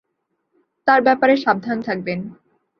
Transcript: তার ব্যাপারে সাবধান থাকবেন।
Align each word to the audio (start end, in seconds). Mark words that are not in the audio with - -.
তার 0.87 0.99
ব্যাপারে 1.01 1.33
সাবধান 1.37 1.77
থাকবেন। 1.81 2.19